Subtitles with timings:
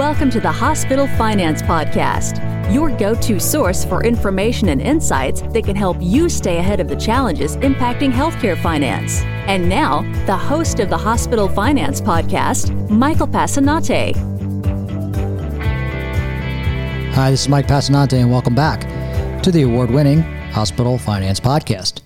[0.00, 2.42] Welcome to the Hospital Finance Podcast,
[2.72, 6.88] your go to source for information and insights that can help you stay ahead of
[6.88, 9.20] the challenges impacting healthcare finance.
[9.46, 14.16] And now, the host of the Hospital Finance Podcast, Michael Passanante.
[17.12, 18.80] Hi, this is Mike Passanante, and welcome back
[19.42, 20.22] to the award winning
[20.52, 22.00] Hospital Finance Podcast.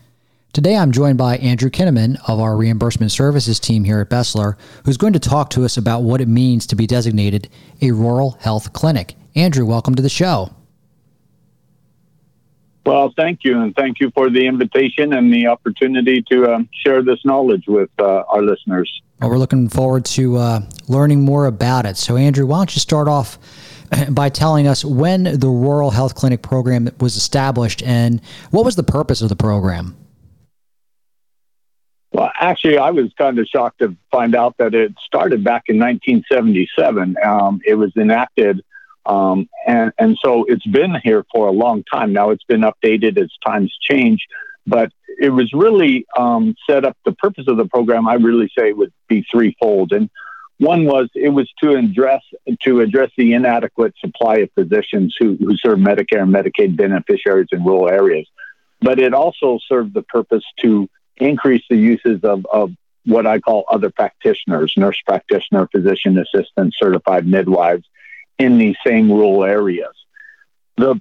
[0.54, 4.96] Today, I'm joined by Andrew Kinnaman of our reimbursement services team here at Besler, who's
[4.96, 7.48] going to talk to us about what it means to be designated
[7.82, 9.16] a rural health clinic.
[9.34, 10.54] Andrew, welcome to the show.
[12.86, 17.02] Well, thank you, and thank you for the invitation and the opportunity to um, share
[17.02, 19.02] this knowledge with uh, our listeners.
[19.20, 21.96] Well, we're looking forward to uh, learning more about it.
[21.96, 23.40] So, Andrew, why don't you start off
[24.10, 28.20] by telling us when the Rural Health Clinic program was established and
[28.52, 29.96] what was the purpose of the program?
[32.14, 35.80] Well, actually, I was kind of shocked to find out that it started back in
[35.80, 37.16] 1977.
[37.24, 38.62] Um, it was enacted,
[39.04, 42.30] um, and and so it's been here for a long time now.
[42.30, 44.24] It's been updated as times change,
[44.64, 46.96] but it was really um, set up.
[47.04, 50.08] The purpose of the program, I really say, would be threefold, and
[50.58, 52.22] one was it was to address
[52.62, 57.64] to address the inadequate supply of physicians who, who serve Medicare and Medicaid beneficiaries in
[57.64, 58.28] rural areas,
[58.80, 62.72] but it also served the purpose to increase the uses of, of
[63.06, 67.84] what I call other practitioners, nurse practitioner, physician assistant, certified midwives
[68.38, 69.94] in these same rural areas.
[70.76, 71.00] The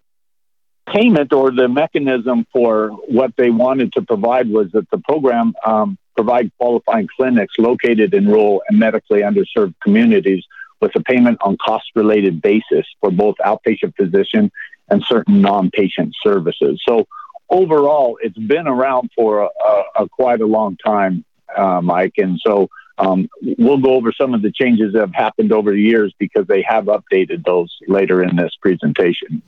[0.87, 5.97] payment or the mechanism for what they wanted to provide was that the program um,
[6.15, 10.43] provide qualifying clinics located in rural and medically underserved communities
[10.81, 14.51] with a payment on cost related basis for both outpatient physician
[14.89, 16.81] and certain non patient services.
[16.87, 17.07] So
[17.49, 21.23] overall, it's been around for a, a, a quite a long time,
[21.55, 22.13] uh, Mike.
[22.17, 25.81] And so um, we'll go over some of the changes that have happened over the
[25.81, 29.41] years because they have updated those later in this presentation.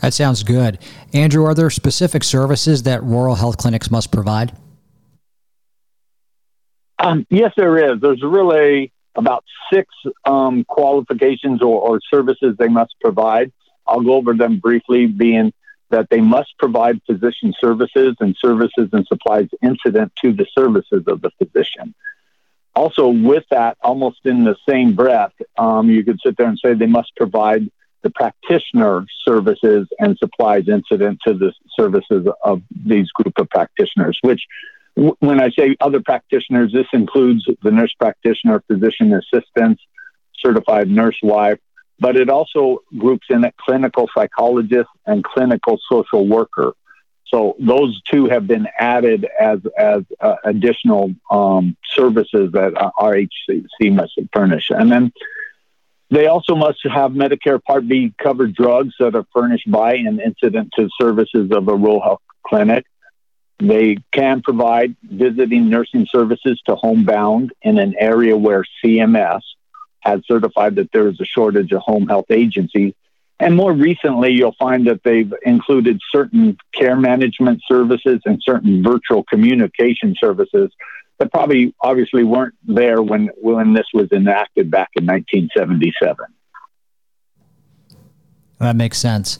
[0.00, 0.78] That sounds good.
[1.12, 4.52] Andrew, are there specific services that rural health clinics must provide?
[6.98, 8.00] Um, yes, there is.
[8.00, 9.88] There's really about six
[10.24, 13.52] um, qualifications or, or services they must provide.
[13.86, 15.52] I'll go over them briefly, being
[15.90, 21.20] that they must provide physician services and services and supplies incident to the services of
[21.20, 21.94] the physician.
[22.74, 26.74] Also, with that, almost in the same breath, um, you could sit there and say
[26.74, 27.70] they must provide
[28.02, 34.42] the practitioner services and supplies incident to the services of these group of practitioners, which
[34.96, 39.82] when I say other practitioners, this includes the nurse practitioner, physician assistants,
[40.38, 41.58] certified nurse wife,
[41.98, 46.74] but it also groups in it clinical psychologist and clinical social worker.
[47.26, 53.92] So those two have been added as as uh, additional um, services that uh, RHC
[53.92, 55.12] must furnish, and then
[56.10, 60.72] they also must have Medicare Part B covered drugs that are furnished by and incident
[60.76, 62.86] to services of a rural health clinic.
[63.58, 69.40] They can provide visiting nursing services to homebound in an area where CMS
[70.06, 72.94] has certified that there is a shortage of home health agencies.
[73.38, 79.24] And more recently, you'll find that they've included certain care management services and certain virtual
[79.24, 80.70] communication services
[81.18, 86.16] that probably obviously weren't there when, when this was enacted back in 1977.
[88.58, 89.38] That makes sense.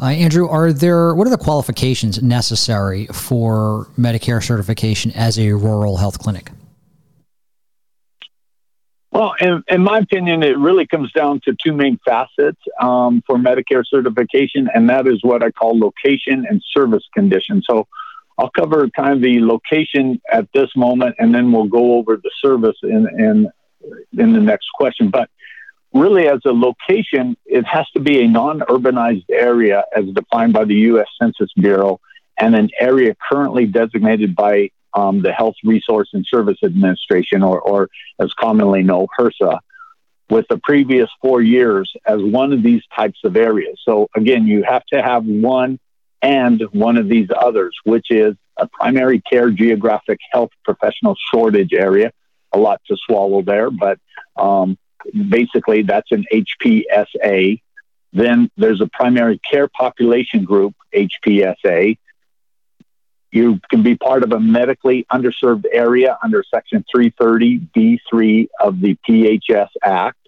[0.00, 5.96] Uh, Andrew, are there what are the qualifications necessary for Medicare certification as a rural
[5.96, 6.50] health clinic?
[9.14, 13.36] Well, in, in, my opinion, it really comes down to two main facets um, for
[13.36, 17.64] Medicare certification, and that is what I call location and service conditions.
[17.70, 17.86] So
[18.36, 22.30] I'll cover kind of the location at this moment, and then we'll go over the
[22.42, 23.48] service in, in,
[24.18, 25.10] in the next question.
[25.10, 25.30] But
[25.92, 30.64] really, as a location, it has to be a non urbanized area as defined by
[30.64, 31.06] the U.S.
[31.22, 32.00] Census Bureau
[32.36, 37.88] and an area currently designated by um, the Health Resource and Service Administration, or, or
[38.20, 39.58] as commonly known, HRSA,
[40.30, 43.80] with the previous four years as one of these types of areas.
[43.84, 45.78] So again, you have to have one
[46.22, 52.12] and one of these others, which is a primary care geographic health professional shortage area.
[52.52, 53.98] A lot to swallow there, but
[54.36, 54.78] um,
[55.28, 57.60] basically that's an HPSA.
[58.12, 61.98] Then there's a primary care population group, HPSA,
[63.34, 69.70] you can be part of a medically underserved area under Section 330B3 of the PHS
[69.82, 70.18] Act,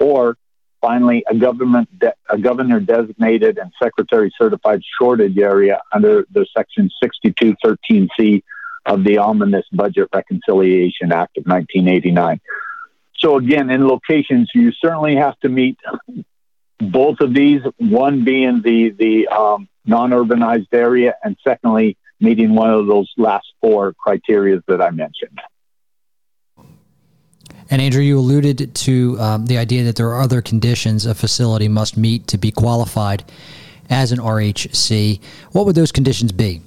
[0.00, 0.38] or
[0.80, 6.90] finally, a government de- a governor designated and secretary certified shortage area under the Section
[7.04, 8.42] 6213C
[8.86, 12.40] of the Omnibus Budget Reconciliation Act of 1989.
[13.18, 15.76] So again, in locations, you certainly have to meet
[16.78, 17.60] both of these.
[17.76, 23.92] One being the the um, non-urbanized area, and secondly, meeting one of those last four
[23.94, 25.38] criteria that I mentioned.
[27.68, 31.68] And Andrew, you alluded to um, the idea that there are other conditions a facility
[31.68, 33.24] must meet to be qualified
[33.90, 35.20] as an RHC.
[35.52, 36.62] What would those conditions be?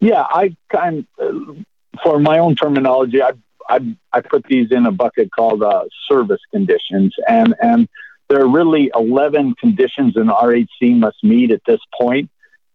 [0.00, 1.06] Yeah, I kind
[2.02, 3.32] for my own terminology, I,
[3.68, 7.88] I I put these in a bucket called uh, service conditions, and and
[8.28, 12.30] there are really eleven conditions an RHC must meet at this point,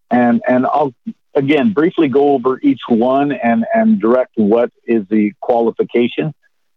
[0.10, 0.94] and and I'll
[1.34, 6.34] again briefly go over each one and and direct what is the qualification.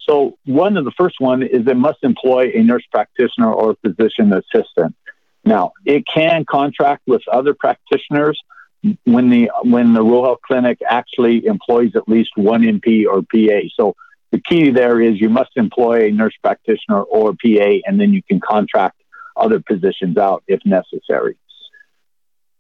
[0.09, 4.33] So one of the first one is it must employ a nurse practitioner or physician
[4.33, 4.95] assistant.
[5.45, 8.41] Now it can contract with other practitioners
[9.05, 13.69] when the when the rural health clinic actually employs at least one NP or PA.
[13.79, 13.95] So
[14.31, 18.23] the key there is you must employ a nurse practitioner or PA, and then you
[18.23, 18.97] can contract
[19.37, 21.37] other positions out if necessary.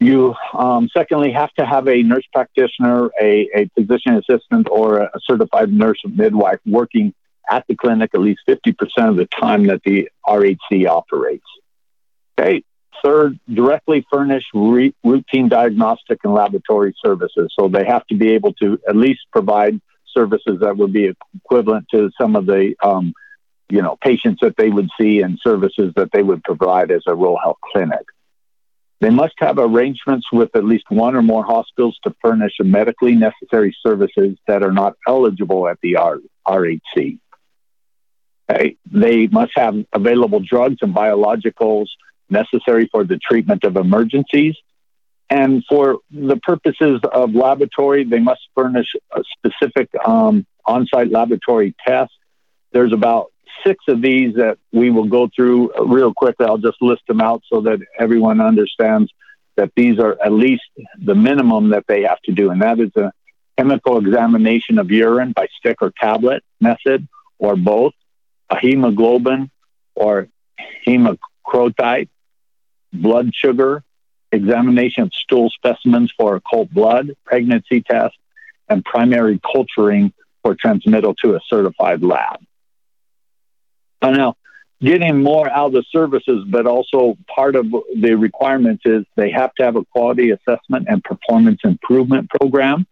[0.00, 5.11] You, um, secondly, have to have a nurse practitioner, a, a physician assistant, or a
[5.26, 7.12] certified nurse midwife working
[7.50, 8.75] at the clinic at least 50%
[9.11, 11.44] of the time that the RHC operates.
[12.38, 12.62] Okay.
[13.05, 17.53] Third, directly furnish re- routine diagnostic and laboratory services.
[17.58, 19.81] So they have to be able to at least provide
[20.14, 21.12] services that would be
[21.44, 23.12] equivalent to some of the, um,
[23.69, 27.14] you know, patients that they would see and services that they would provide as a
[27.14, 28.05] rural health clinic.
[29.00, 33.75] They must have arrangements with at least one or more hospitals to furnish medically necessary
[33.85, 37.19] services that are not eligible at the R- RHC.
[38.50, 38.76] Okay.
[38.91, 41.87] They must have available drugs and biologicals
[42.29, 44.56] necessary for the treatment of emergencies.
[45.31, 51.75] And for the purposes of laboratory, they must furnish a specific um, on site laboratory
[51.87, 52.12] test.
[52.73, 53.32] There's about
[53.67, 56.47] six of these that we will go through uh, real quickly.
[56.47, 59.12] I'll just list them out so that everyone understands
[59.56, 60.62] that these are at least
[60.99, 62.50] the minimum that they have to do.
[62.50, 63.12] And that is a
[63.56, 67.06] chemical examination of urine by stick or tablet method,
[67.38, 67.93] or both,
[68.49, 69.50] a hemoglobin
[69.94, 70.29] or
[70.87, 72.08] hematocrit,
[72.93, 73.82] blood sugar,
[74.32, 78.17] examination of stool specimens for occult blood, pregnancy test,
[78.69, 80.12] and primary culturing
[80.43, 82.41] for transmittal to a certified lab.
[84.02, 84.37] Now,
[84.81, 89.55] getting more out of the services, but also part of the requirements is they have
[89.55, 92.87] to have a quality assessment and performance improvement program.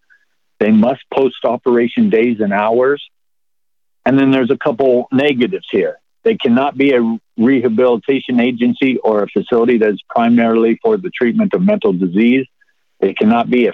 [0.59, 3.03] They must post operation days and hours.
[4.05, 5.99] And then there's a couple negatives here.
[6.25, 11.55] They cannot be a rehabilitation agency or a facility that is primarily for the treatment
[11.55, 12.47] of mental disease.
[13.01, 13.73] They cannot be a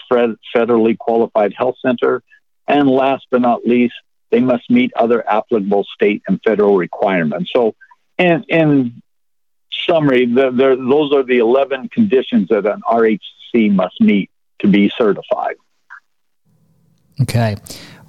[0.54, 2.22] federally qualified health center.
[2.68, 3.94] And last but not least,
[4.34, 7.52] they must meet other applicable state and federal requirements.
[7.54, 7.76] So,
[8.18, 9.00] in, in
[9.86, 14.90] summary, the, the, those are the 11 conditions that an RHC must meet to be
[14.98, 15.54] certified.
[17.22, 17.54] Okay.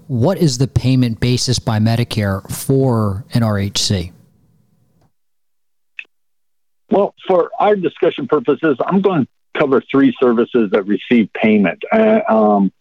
[0.08, 4.12] What is the payment basis by Medicare for an RHC?
[6.90, 11.84] Well, for our discussion purposes, I'm going to cover three services that receive payment.
[11.92, 12.72] Uh, um,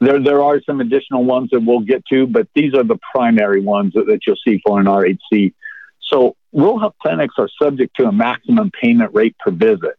[0.00, 3.62] there, there are some additional ones that we'll get to, but these are the primary
[3.62, 5.54] ones that, that you'll see for an RHC.
[6.02, 9.96] So, rural health clinics are subject to a maximum payment rate per visit.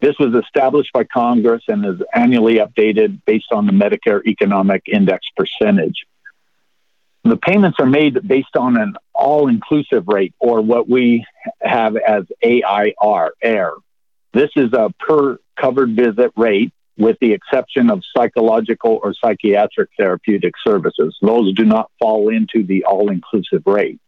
[0.00, 5.26] This was established by Congress and is annually updated based on the Medicare Economic Index
[5.36, 6.04] percentage.
[7.24, 11.24] The payments are made based on an all inclusive rate, or what we
[11.60, 13.72] have as AIR, AIR.
[14.32, 20.54] This is a per covered visit rate with the exception of psychological or psychiatric therapeutic
[20.66, 21.16] services.
[21.20, 24.00] Those do not fall into the all inclusive rate.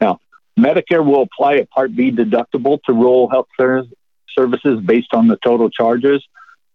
[0.00, 0.18] Now,
[0.58, 5.70] Medicare will apply a Part B deductible to rural health services based on the total
[5.70, 6.22] charges,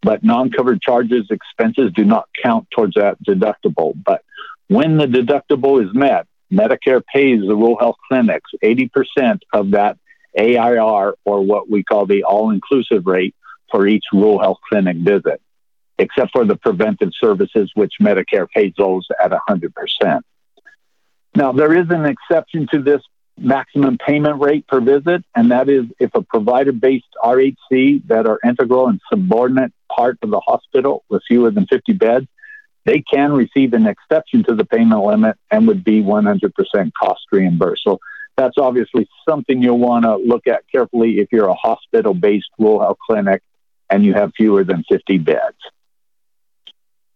[0.02, 3.94] but non covered charges expenses do not count towards that deductible.
[4.04, 4.24] But
[4.68, 9.98] when the deductible is met, Medicare pays the rural health clinics 80% of that
[10.38, 13.36] AIR, or what we call the all inclusive rate,
[13.75, 15.41] for each rural health clinic visit,
[15.98, 20.22] except for the preventive services, which Medicare pays those at 100%.
[21.36, 23.01] Now, there is an exception to this
[23.38, 28.39] maximum payment rate per visit, and that is if a provider based RHC that are
[28.46, 32.27] integral and subordinate part of the hospital with fewer than 50 beds
[32.86, 37.84] they can receive an exception to the payment limit and would be 100% cost reimbursed.
[37.84, 38.00] So
[38.38, 42.82] that's obviously something you'll want to look at carefully if you're a hospital based rural
[42.82, 43.41] health clinic
[43.89, 45.58] and you have fewer than 50 beds.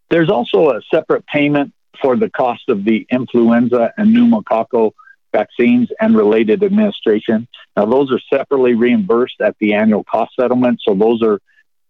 [0.10, 4.92] There's also a separate payment for the cost of the influenza and pneumococcal
[5.32, 7.48] vaccines and related administration.
[7.76, 10.82] Now, those are separately reimbursed at the annual cost settlement.
[10.84, 11.40] So, those are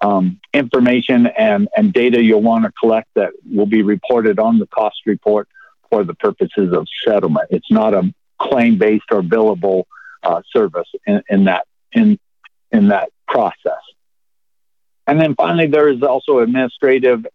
[0.01, 4.67] um, information and, and data you'll want to collect that will be reported on the
[4.67, 5.47] cost report
[5.89, 7.47] for the purposes of settlement.
[7.49, 9.83] It's not a claim based or billable
[10.23, 12.17] uh, service in, in, that in,
[12.71, 13.81] in that process.
[15.09, 17.25] And then finally, there is also administrative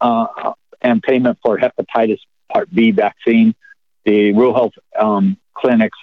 [0.00, 2.18] uh, and payment for hepatitis
[2.52, 3.54] Part B vaccine.
[4.04, 5.96] The Rural Health um, Clinics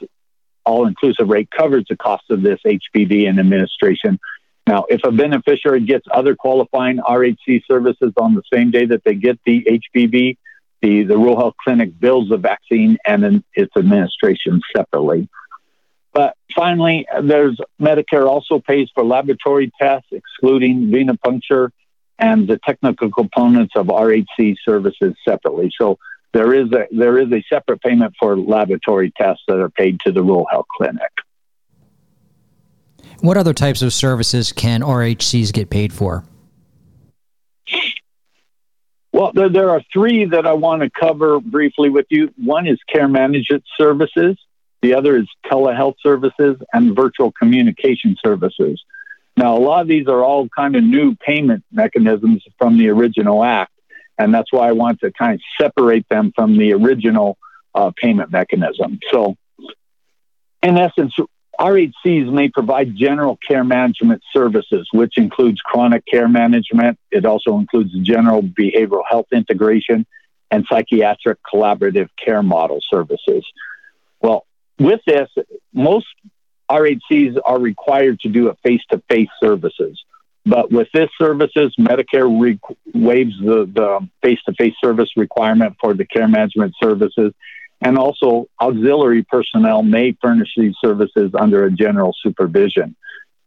[0.64, 4.22] all inclusive rate covers the cost of this HPV and administration.
[4.68, 9.16] Now, if a beneficiary gets other qualifying RHC services on the same day that they
[9.16, 10.38] get the HPV,
[10.82, 15.28] the, the Rural Health Clinic bills the vaccine and its administration separately.
[16.18, 21.70] But finally, there's Medicare also pays for laboratory tests, excluding venipuncture
[22.18, 25.72] and the technical components of RHC services separately.
[25.80, 26.00] So
[26.34, 30.12] there is a there is a separate payment for laboratory tests that are paid to
[30.12, 31.12] the rural health clinic.
[33.20, 36.24] What other types of services can RHCs get paid for?
[39.12, 42.34] Well, there, there are three that I want to cover briefly with you.
[42.44, 44.36] One is care management services,
[44.82, 48.84] the other is telehealth services, and virtual communication services.
[49.36, 53.44] Now, a lot of these are all kind of new payment mechanisms from the original
[53.44, 53.72] act.
[54.18, 57.38] And that's why I want to kind of separate them from the original
[57.76, 59.00] uh, payment mechanism.
[59.12, 59.36] So,
[60.64, 61.14] in essence,
[61.60, 66.98] RHCs may provide general care management services, which includes chronic care management.
[67.12, 70.08] It also includes general behavioral health integration
[70.50, 73.46] and psychiatric collaborative care model services.
[74.20, 74.47] Well,
[74.80, 75.30] with this,
[75.74, 76.08] most
[76.70, 80.04] RHCs are required to do a face to face services.
[80.46, 82.60] But with this services, Medicare re-
[82.94, 87.34] waives the face to face service requirement for the care management services.
[87.82, 92.96] And also, auxiliary personnel may furnish these services under a general supervision.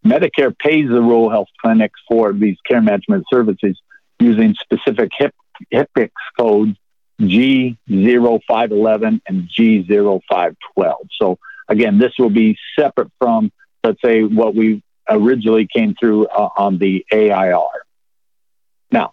[0.05, 3.81] Medicare pays the rural health clinics for these care management services
[4.19, 5.35] using specific HIP,
[5.73, 6.77] HCPCS codes
[7.21, 10.95] G0511 and G0512.
[11.21, 13.53] So, again, this will be separate from,
[13.85, 17.85] let's say, what we originally came through uh, on the AIR.
[18.91, 19.13] Now,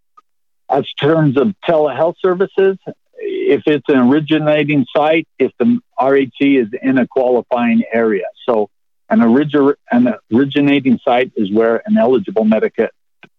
[0.70, 2.78] as terms of telehealth services,
[3.20, 8.26] if it's an originating site, if the RHC is in a qualifying area.
[8.48, 8.70] So
[9.10, 12.90] an, origi- an originating site is where an eligible Medicare,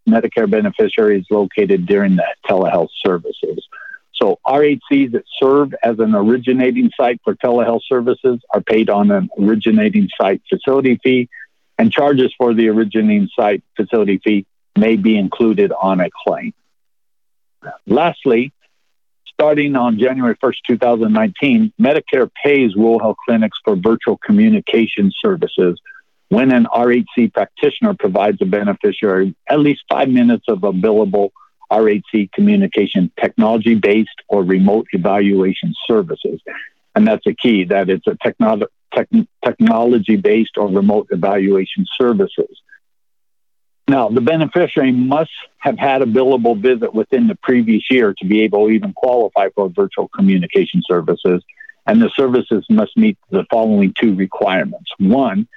[0.09, 3.67] Medicare beneficiary is located during the telehealth services.
[4.21, 9.29] So RHCs that serve as an originating site for telehealth services are paid on an
[9.39, 11.29] originating site facility fee
[11.79, 14.47] and charges for the originating site facility fee
[14.77, 16.53] may be included on a claim.
[17.87, 18.53] Lastly,
[19.33, 25.81] starting on January 1st, 2019, Medicare pays rural health clinics for virtual communication services
[26.29, 31.31] when an RHC practitioner provides a beneficiary at least five minutes of a billable
[31.71, 36.41] RHC communication technology based or remote evaluation services.
[36.95, 38.17] And that's a key that it's a
[39.45, 42.61] technology based or remote evaluation services.
[43.87, 48.43] Now, the beneficiary must have had a billable visit within the previous year to be
[48.43, 51.43] able to even qualify for virtual communication services.
[51.87, 54.91] And the services must meet the following two requirements.
[54.99, 55.49] One,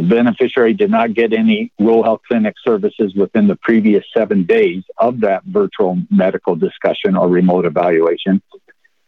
[0.00, 4.82] the beneficiary did not get any rural health clinic services within the previous seven days
[4.96, 8.40] of that virtual medical discussion or remote evaluation.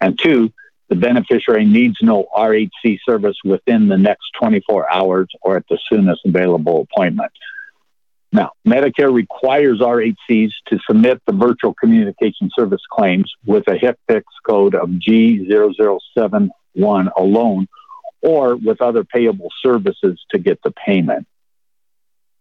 [0.03, 0.53] And two,
[0.91, 6.21] the beneficiary needs no RHC service within the next 24 hours or at the soonest
[6.27, 7.33] available appointment.
[8.31, 14.75] Now, Medicare requires RHCs to submit the virtual communication service claims with a HCPCS code
[14.75, 16.51] of G0071
[17.17, 17.67] alone
[18.23, 21.27] or with other payable services to get the payment.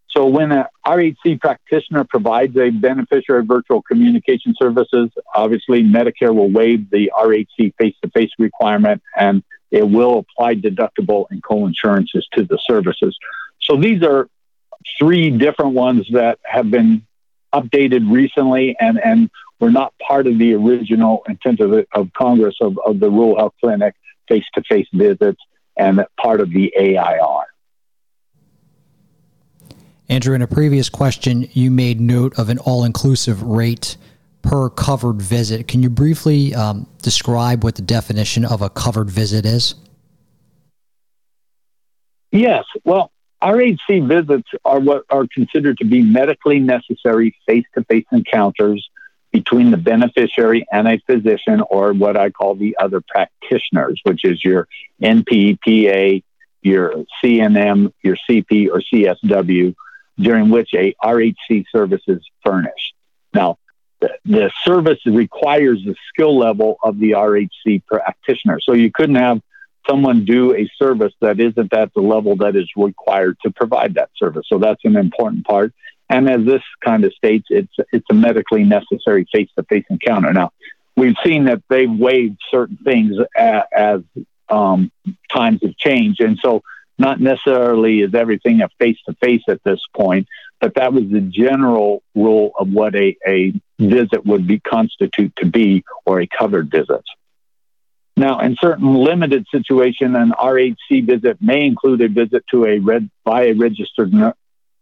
[0.08, 6.90] So when a RHC practitioner provides a beneficiary virtual communication services, obviously Medicare will waive
[6.90, 13.16] the RHC face-to-face requirement and it will apply deductible and co-insurances to the services.
[13.62, 14.28] So these are
[14.98, 17.06] three different ones that have been
[17.54, 22.78] updated recently and, and were not part of the original intent of, of Congress of,
[22.84, 23.94] of the rural health clinic
[24.28, 25.40] face-to-face visits
[25.76, 27.46] and part of the AIR.
[30.08, 33.96] Andrew, in a previous question, you made note of an all inclusive rate
[34.42, 35.68] per covered visit.
[35.68, 39.74] Can you briefly um, describe what the definition of a covered visit is?
[42.30, 42.64] Yes.
[42.84, 43.10] Well,
[43.42, 48.88] RHC visits are what are considered to be medically necessary face to face encounters
[49.32, 54.44] between the beneficiary and a physician or what I call the other practitioners, which is
[54.44, 54.68] your
[55.02, 56.24] NP, PA,
[56.60, 59.74] your CNM, your CP, or CSW,
[60.18, 62.94] during which a RHC service is furnished.
[63.32, 63.58] Now,
[64.00, 68.60] the, the service requires the skill level of the RHC practitioner.
[68.60, 69.40] So you couldn't have
[69.88, 74.10] someone do a service that isn't at the level that is required to provide that
[74.16, 74.46] service.
[74.48, 75.72] So that's an important part.
[76.12, 80.30] And as this kind of states, it's it's a medically necessary face-to-face encounter.
[80.34, 80.50] Now,
[80.94, 84.00] we've seen that they've waived certain things as, as
[84.50, 84.92] um,
[85.32, 86.62] times have changed, and so
[86.98, 90.28] not necessarily is everything a face-to-face at this point,
[90.60, 95.46] but that was the general rule of what a, a visit would be constitute to
[95.46, 97.04] be or a covered visit.
[98.18, 103.10] Now, in certain limited situations, an RHC visit may include a visit to a red
[103.24, 104.12] by a registered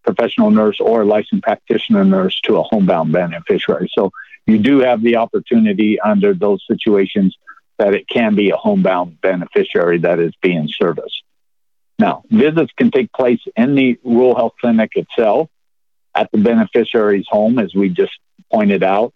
[0.04, 3.90] professional nurse or licensed practitioner nurse to a homebound beneficiary.
[3.92, 4.11] So
[4.47, 7.37] you do have the opportunity under those situations
[7.78, 11.23] that it can be a homebound beneficiary that is being serviced.
[11.99, 15.49] Now, visits can take place in the rural health clinic itself,
[16.14, 18.12] at the beneficiary's home, as we just
[18.50, 19.12] pointed out.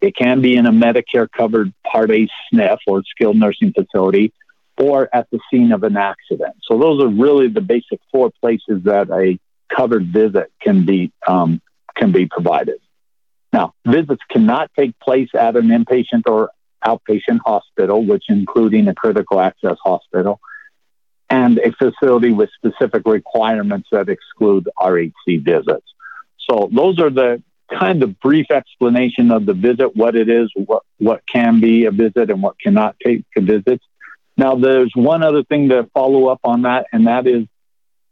[0.00, 4.32] It can be in a Medicare covered Part A SNF or skilled nursing facility,
[4.76, 6.56] or at the scene of an accident.
[6.62, 11.60] So, those are really the basic four places that a covered visit can be um,
[11.96, 12.80] can be provided.
[13.52, 16.50] Now, visits cannot take place at an inpatient or
[16.84, 20.40] outpatient hospital, which including a critical access hospital,
[21.30, 25.86] and a facility with specific requirements that exclude RHC visits.
[26.48, 27.42] So those are the
[27.78, 31.90] kind of brief explanation of the visit, what it is, what, what can be a
[31.90, 33.80] visit and what cannot take a visit.
[34.36, 37.46] Now, there's one other thing to follow up on that, and that is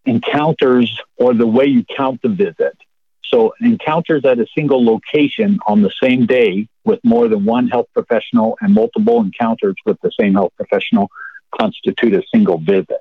[0.04, 2.76] encounters or the way you count the visit.
[3.24, 7.86] So, encounters at a single location on the same day with more than one health
[7.94, 11.10] professional and multiple encounters with the same health professional
[11.58, 13.00] constitute a single visit.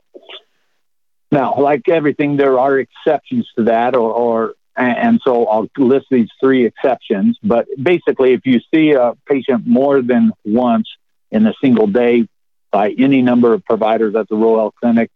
[1.32, 6.30] Now, like everything, there are exceptions to that, or, or and so I'll list these
[6.40, 7.38] three exceptions.
[7.44, 10.88] But basically, if you see a patient more than once
[11.30, 12.28] in a single day
[12.72, 15.10] by any number of providers at the health clinic,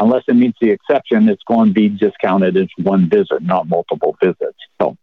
[0.00, 4.16] unless it meets the exception, it's going to be discounted as one visit, not multiple
[4.22, 4.58] visits.
[4.80, 4.96] So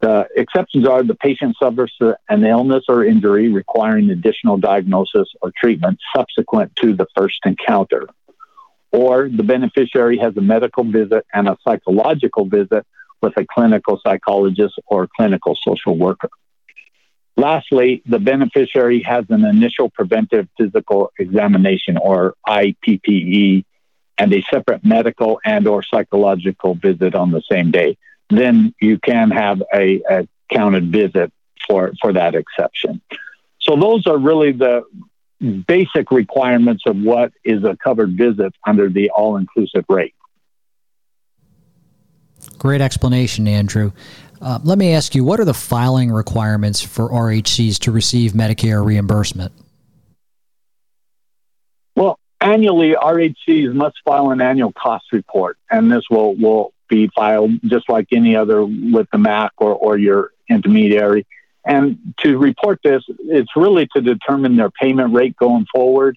[0.00, 1.92] the exceptions are the patient suffers
[2.28, 8.08] an illness or injury requiring additional diagnosis or treatment subsequent to the first encounter,
[8.92, 12.86] or the beneficiary has a medical visit and a psychological visit
[13.20, 16.30] with a clinical psychologist or clinical social worker.
[17.36, 23.64] Lastly, the beneficiary has an initial preventive physical examination or IPPE
[24.18, 27.96] and a separate medical and or psychological visit on the same day,
[28.30, 31.32] then you can have a, a counted visit
[31.66, 33.00] for, for that exception.
[33.60, 34.82] So those are really the
[35.66, 40.14] basic requirements of what is a covered visit under the all-inclusive rate.
[42.58, 43.92] Great explanation, Andrew.
[44.40, 48.84] Uh, let me ask you, what are the filing requirements for RHCs to receive Medicare
[48.84, 49.52] reimbursement?
[52.58, 57.88] Annually, RHCs must file an annual cost report, and this will, will be filed just
[57.88, 61.26] like any other with the MAC or, or your intermediary.
[61.64, 66.16] And to report this, it's really to determine their payment rate going forward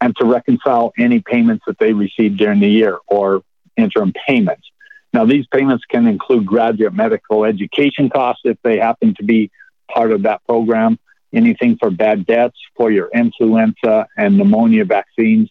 [0.00, 3.42] and to reconcile any payments that they received during the year or
[3.76, 4.66] interim payments.
[5.12, 9.50] Now, these payments can include graduate medical education costs if they happen to be
[9.92, 10.98] part of that program,
[11.32, 15.50] anything for bad debts, for your influenza and pneumonia vaccines,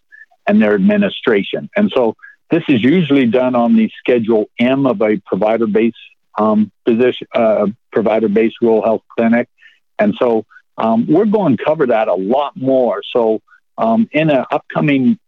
[0.49, 1.69] and their administration.
[1.77, 2.15] And so
[2.49, 6.05] this is usually done on the Schedule M of a provider-based
[6.39, 9.47] um, position, uh, provider-based rural health clinic.
[9.99, 13.03] And so um, we're going to cover that a lot more.
[13.15, 13.41] So
[13.77, 15.19] um, in an upcoming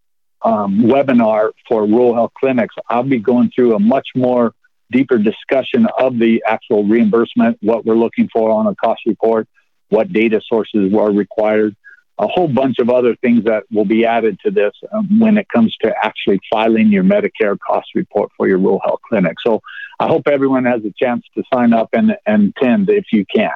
[0.41, 4.53] um, webinar for rural health clinics, I'll be going through a much more
[4.89, 9.47] deeper discussion of the actual reimbursement, what we're looking for on a cost report,
[9.89, 11.75] what data sources are required,
[12.21, 15.49] a whole bunch of other things that will be added to this um, when it
[15.49, 19.37] comes to actually filing your Medicare cost report for your rural health clinic.
[19.45, 19.59] So
[19.99, 23.49] I hope everyone has a chance to sign up and, and attend if you can.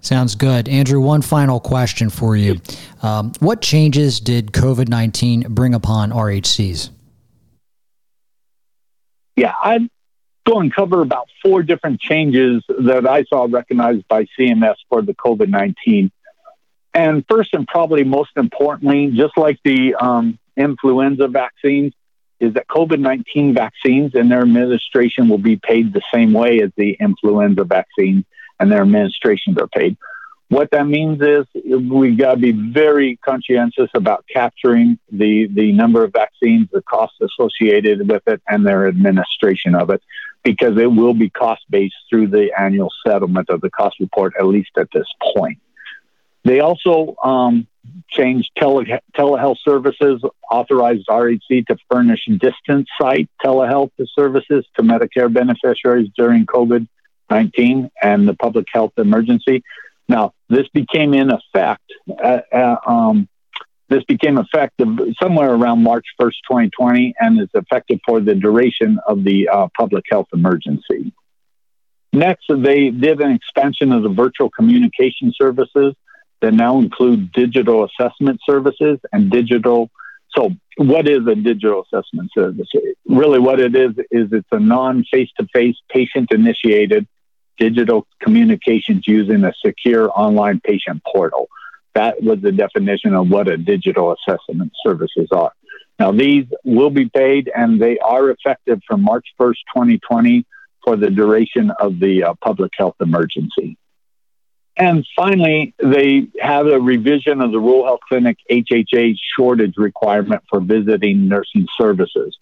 [0.00, 0.68] Sounds good.
[0.68, 2.60] Andrew, one final question for you.
[3.02, 6.90] Um, what changes did COVID 19 bring upon RHCs?
[9.36, 9.88] Yeah, I'm
[10.44, 15.14] going to cover about four different changes that I saw recognized by CMS for the
[15.14, 16.10] COVID 19.
[16.94, 21.94] And first, and probably most importantly, just like the um, influenza vaccines,
[22.40, 26.70] is that COVID 19 vaccines and their administration will be paid the same way as
[26.76, 28.24] the influenza vaccine.
[28.58, 29.96] and their administrations are paid.
[30.48, 36.04] What that means is we've got to be very conscientious about capturing the, the number
[36.04, 40.02] of vaccines, the costs associated with it, and their administration of it,
[40.42, 44.46] because it will be cost based through the annual settlement of the cost report, at
[44.46, 45.58] least at this point.
[46.44, 47.68] They also um,
[48.08, 56.10] changed tele- telehealth services, authorized RHC to furnish distance site telehealth services to Medicare beneficiaries
[56.16, 56.88] during COVID
[57.30, 59.62] 19 and the public health emergency.
[60.08, 61.90] Now, this became in effect.
[62.10, 63.28] Uh, uh, um,
[63.92, 64.88] this became effective
[65.22, 70.04] somewhere around March 1st, 2020, and is effective for the duration of the uh, public
[70.10, 71.12] health emergency.
[72.12, 75.94] Next, they did an expansion of the virtual communication services
[76.40, 79.90] that now include digital assessment services and digital.
[80.36, 82.68] So, what is a digital assessment service?
[83.06, 87.06] Really, what it is is it's a non face to face patient initiated
[87.58, 91.48] digital communications using a secure online patient portal.
[91.94, 95.52] That was the definition of what a digital assessment services are.
[95.98, 100.44] Now, these will be paid and they are effective from March 1st, 2020
[100.82, 103.76] for the duration of the uh, public health emergency.
[104.76, 110.60] And finally, they have a revision of the Rural Health Clinic HHA shortage requirement for
[110.60, 112.36] visiting nursing services.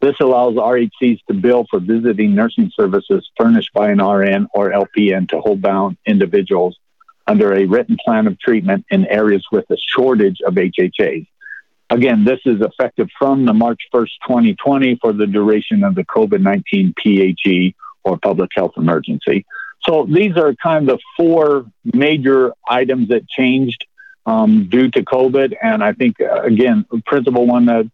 [0.00, 5.28] This allows RHCs to bill for visiting nursing services furnished by an RN or LPN
[5.28, 6.78] to hold bound individuals
[7.26, 11.26] under a written plan of treatment in areas with a shortage of HHAs.
[11.90, 16.40] Again, this is effective from the March 1st, 2020 for the duration of the COVID
[16.40, 19.46] 19 PHE or public health emergency.
[19.82, 23.86] So these are kind of the four major items that changed
[24.26, 25.54] um, due to COVID.
[25.62, 27.90] And I think, uh, again, the principal one that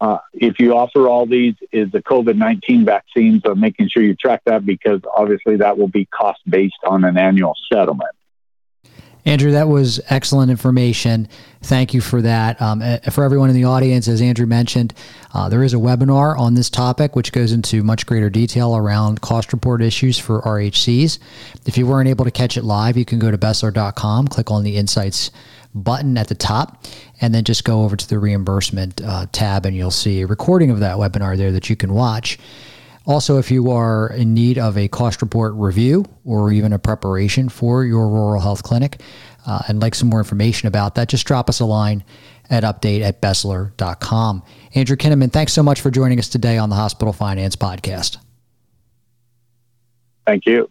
[0.00, 4.14] uh, if you offer all these is the COVID 19 vaccines, so making sure you
[4.14, 8.10] track that because obviously that will be cost based on an annual settlement.
[9.26, 11.28] Andrew, that was excellent information.
[11.62, 12.60] Thank you for that.
[12.60, 14.92] Um, eh, for everyone in the audience, as Andrew mentioned,
[15.32, 19.22] uh, there is a webinar on this topic which goes into much greater detail around
[19.22, 21.18] cost report issues for RHCs.
[21.64, 24.62] If you weren't able to catch it live, you can go to Besler.com, click on
[24.62, 25.30] the Insights
[25.74, 26.84] button at the top,
[27.20, 30.70] and then just go over to the reimbursement uh, tab, and you'll see a recording
[30.70, 32.38] of that webinar there that you can watch.
[33.06, 37.48] Also, if you are in need of a cost report review or even a preparation
[37.48, 39.00] for your rural health clinic
[39.46, 42.02] uh, and like some more information about that, just drop us a line
[42.48, 44.42] at update at Besler.com.
[44.74, 48.18] Andrew Kinnaman, thanks so much for joining us today on the Hospital Finance Podcast.
[50.26, 50.70] Thank you.